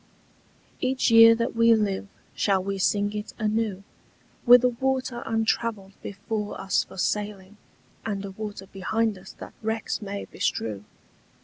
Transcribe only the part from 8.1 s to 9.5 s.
a water behind us